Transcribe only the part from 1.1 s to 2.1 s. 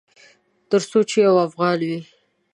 یو افغان وي